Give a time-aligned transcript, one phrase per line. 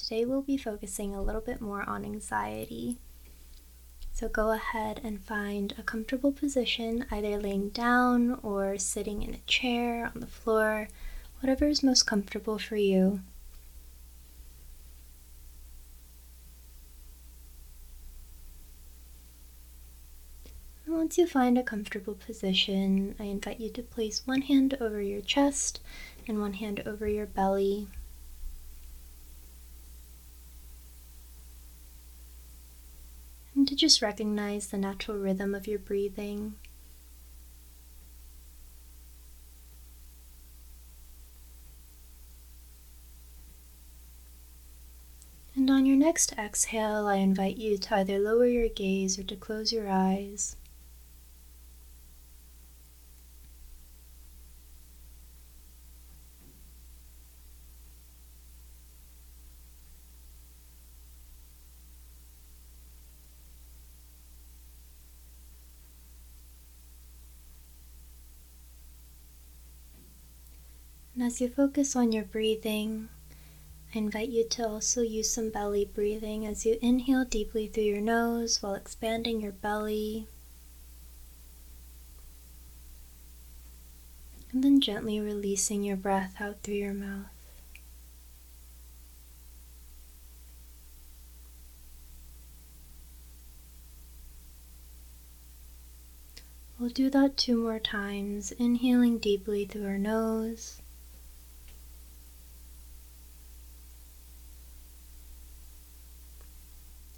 [0.00, 2.98] Today we'll be focusing a little bit more on anxiety.
[4.12, 9.46] So go ahead and find a comfortable position, either laying down or sitting in a
[9.46, 10.88] chair, on the floor,
[11.40, 13.20] whatever is most comfortable for you.
[21.04, 25.20] once you find a comfortable position, I invite you to place one hand over your
[25.20, 25.80] chest
[26.26, 27.88] and one hand over your belly.
[33.74, 36.54] To just recognize the natural rhythm of your breathing.
[45.56, 49.36] And on your next exhale, I invite you to either lower your gaze or to
[49.36, 50.56] close your eyes.
[71.24, 73.08] As you focus on your breathing,
[73.94, 78.02] I invite you to also use some belly breathing as you inhale deeply through your
[78.02, 80.26] nose while expanding your belly.
[84.52, 87.26] And then gently releasing your breath out through your mouth.
[96.78, 100.82] We'll do that two more times, inhaling deeply through our nose.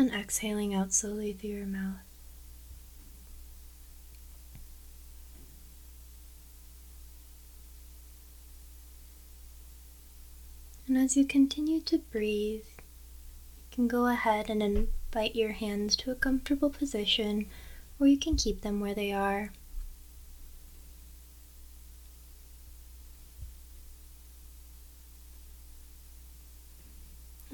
[0.00, 1.98] And exhaling out slowly through your mouth.
[10.88, 16.10] And as you continue to breathe, you can go ahead and invite your hands to
[16.10, 17.46] a comfortable position,
[18.00, 19.52] or you can keep them where they are.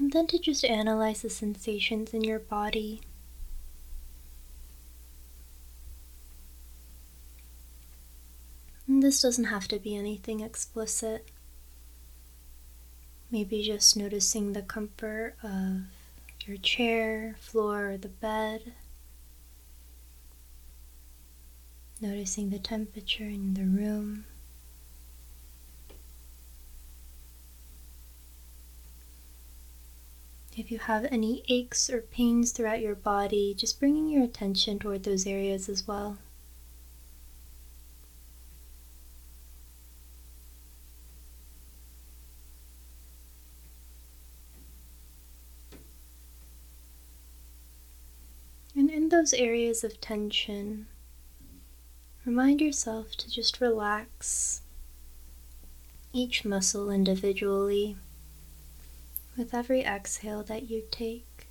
[0.07, 3.01] And then to just analyze the sensations in your body.
[8.87, 11.27] And this doesn't have to be anything explicit.
[13.29, 15.81] Maybe just noticing the comfort of
[16.45, 18.71] your chair, floor, or the bed.
[21.99, 24.23] Noticing the temperature in the room.
[30.57, 35.03] If you have any aches or pains throughout your body, just bringing your attention toward
[35.03, 36.17] those areas as well.
[48.75, 50.87] And in those areas of tension,
[52.25, 54.61] remind yourself to just relax
[56.13, 57.95] each muscle individually
[59.37, 61.47] with every exhale that you take.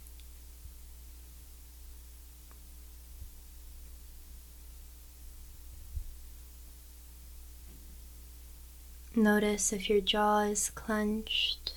[9.14, 11.72] Notice if your jaw is clenched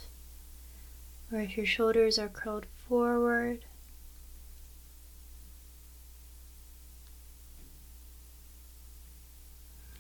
[1.32, 3.64] or if your shoulders are curled forward.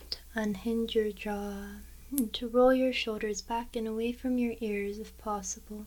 [0.09, 1.75] To unhinge your jaw
[2.11, 5.85] and to roll your shoulders back and away from your ears if possible.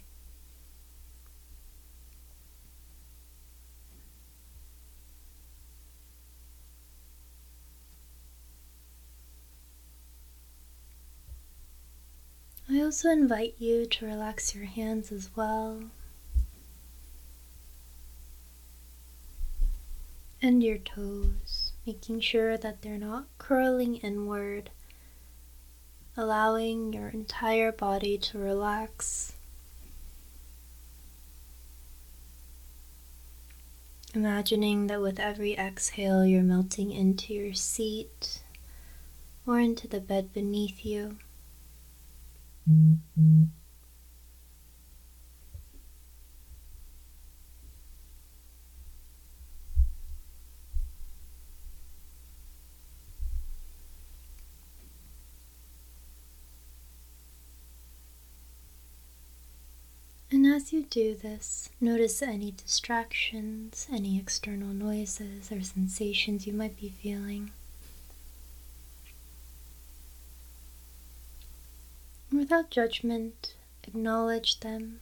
[12.82, 15.84] I also invite you to relax your hands as well.
[20.42, 24.70] And your toes, making sure that they're not curling inward,
[26.16, 29.34] allowing your entire body to relax.
[34.12, 38.42] Imagining that with every exhale, you're melting into your seat
[39.46, 41.18] or into the bed beneath you.
[60.32, 66.80] And as you do this, notice any distractions, any external noises or sensations you might
[66.80, 67.50] be feeling.
[72.42, 73.54] Without judgment,
[73.84, 75.00] acknowledge them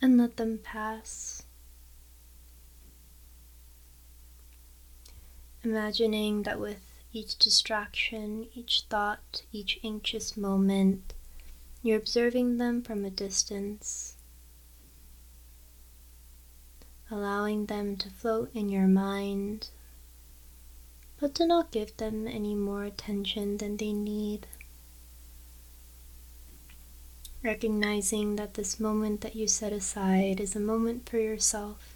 [0.00, 1.44] and let them pass.
[5.62, 6.80] Imagining that with
[7.12, 11.14] each distraction, each thought, each anxious moment,
[11.80, 14.16] you're observing them from a distance,
[17.08, 19.70] allowing them to float in your mind,
[21.20, 24.48] but to not give them any more attention than they need.
[27.42, 31.92] Recognizing that this moment that you set aside is a moment for yourself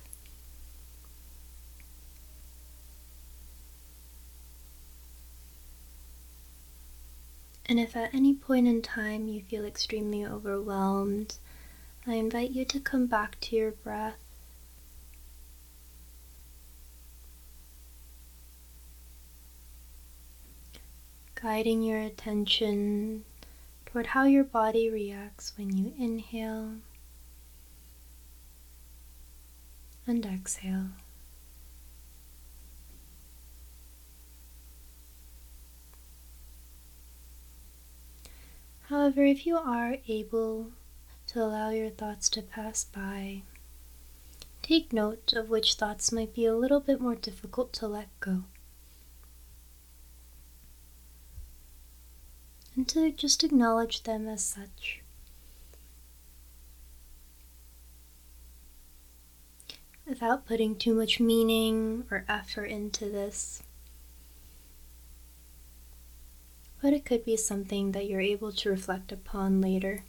[7.69, 11.35] And if at any point in time you feel extremely overwhelmed,
[12.07, 14.15] I invite you to come back to your breath.
[21.35, 23.25] Guiding your attention
[23.97, 26.73] toward how your body reacts when you inhale
[30.07, 30.89] and exhale.
[38.91, 40.73] However, if you are able
[41.29, 43.45] to allow your thoughts to pass by,
[44.61, 48.43] take note of which thoughts might be a little bit more difficult to let go.
[52.89, 55.03] To just acknowledge them as such.
[60.07, 63.63] Without putting too much meaning or effort into this.
[66.87, 70.05] but it could be something that you're able to reflect upon later.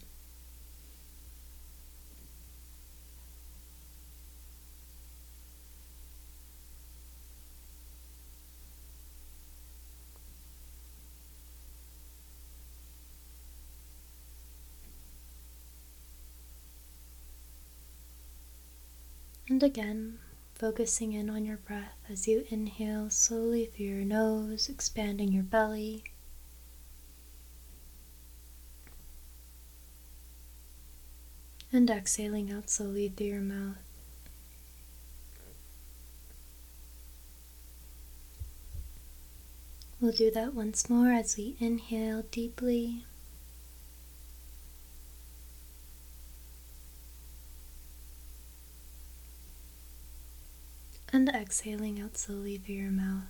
[19.57, 20.19] And again,
[20.53, 26.03] focusing in on your breath as you inhale slowly through your nose, expanding your belly.
[31.73, 33.77] and exhaling out slowly through your mouth.
[39.99, 43.05] We'll do that once more as we inhale deeply.
[51.17, 53.23] And exhaling out slowly through your mouth.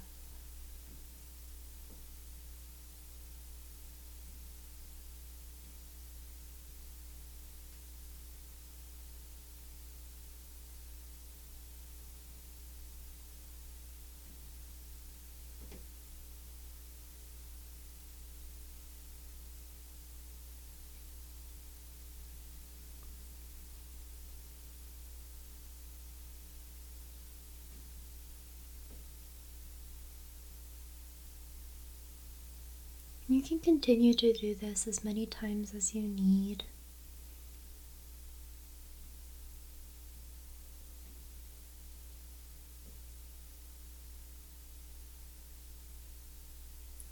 [33.30, 36.66] You can continue to do this as many times as you need.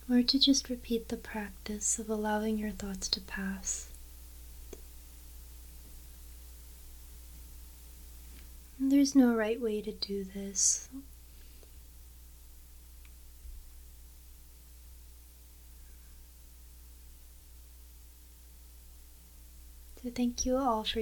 [0.10, 3.90] Or to just repeat the practice of allowing your thoughts to pass.
[8.78, 10.90] There's no right way to do this.
[20.12, 21.02] Thank you all for